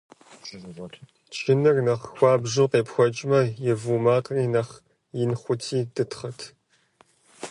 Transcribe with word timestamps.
Чыныр 1.37 1.77
нэхъ 1.85 2.05
хуабжьу 2.15 2.67
къепхуэкӀмэ, 2.71 3.41
и 3.71 3.73
вуу 3.81 3.99
макъри 4.03 4.45
нэхъ 4.53 4.73
ин 5.21 5.31
хъурти 5.41 5.79
дытхъэрт. 5.93 6.41